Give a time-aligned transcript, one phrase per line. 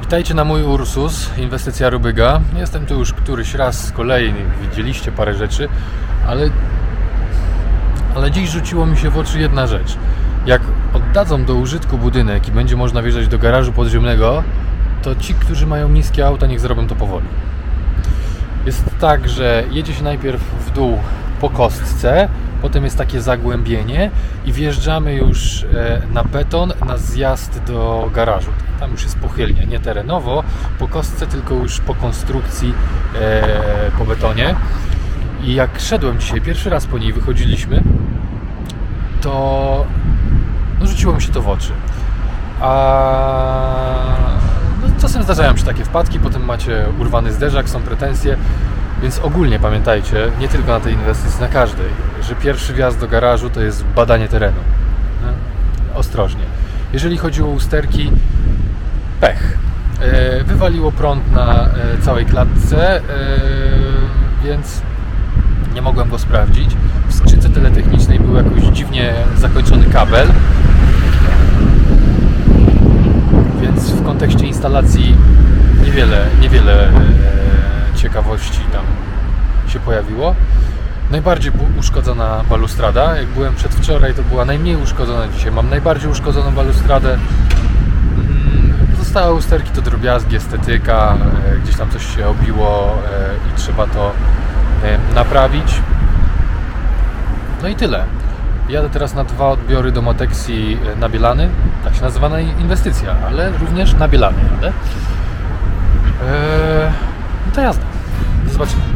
[0.00, 2.40] Witajcie na mój Ursus, inwestycja Rubyga.
[2.56, 5.68] Jestem tu już któryś raz z kolei, widzieliście parę rzeczy,
[6.28, 6.50] ale,
[8.14, 9.96] ale dziś rzuciło mi się w oczy jedna rzecz.
[10.46, 14.42] Jak oddadzą do użytku budynek i będzie można wjeżdżać do garażu podziemnego,
[15.02, 17.26] to ci, którzy mają niskie auta, niech zrobią to powoli.
[18.66, 20.98] Jest tak, że jedzie się najpierw w dół
[21.40, 22.28] po kostce,
[22.64, 24.10] potem jest takie zagłębienie
[24.46, 28.50] i wjeżdżamy już e, na beton, na zjazd do garażu.
[28.80, 30.44] Tam już jest pochylnie, nie terenowo,
[30.78, 32.74] po kostce, tylko już po konstrukcji,
[33.20, 34.54] e, po betonie.
[35.42, 37.82] I jak szedłem dzisiaj, pierwszy raz po niej wychodziliśmy,
[39.20, 39.86] to
[40.80, 41.72] no, rzuciło mi się to w oczy.
[42.60, 44.16] A
[44.82, 48.36] no, czasem zdarzają się takie wpadki, potem macie urwany zderzak, są pretensje,
[49.04, 51.86] więc ogólnie pamiętajcie, nie tylko na tej inwestycji, na każdej,
[52.22, 54.56] że pierwszy wjazd do garażu to jest badanie terenu.
[55.22, 55.98] Nie?
[55.98, 56.42] Ostrożnie.
[56.92, 58.10] Jeżeli chodzi o usterki,
[59.20, 59.58] pech.
[60.00, 61.68] E, Wywaliło prąd na e,
[62.02, 63.02] całej klatce, e,
[64.44, 64.82] więc
[65.74, 66.70] nie mogłem go sprawdzić.
[67.08, 70.28] W skrzynce teletechnicznej był jakoś dziwnie zakończony kabel.
[73.60, 75.16] Więc w kontekście instalacji
[75.84, 77.53] niewiele, niewiele e,
[78.04, 78.84] ciekawości tam
[79.72, 80.34] się pojawiło.
[81.10, 83.16] Najbardziej uszkodzona balustrada.
[83.16, 85.52] Jak byłem przedwczoraj, to była najmniej uszkodzona dzisiaj.
[85.52, 87.12] Mam najbardziej uszkodzoną balustradę.
[87.12, 91.16] Mm, Pozostałe usterki to drobiazgi, estetyka,
[91.54, 94.12] e, gdzieś tam coś się obiło e, i trzeba to
[94.84, 95.80] e, naprawić.
[97.62, 98.04] No i tyle.
[98.68, 101.48] Jadę teraz na dwa odbiory do Motexi e, na Bielany.
[101.84, 104.38] Tak się nazywa na inwestycja, ale również na Bielany.
[104.62, 104.72] Eee,
[107.54, 108.93] to jazda.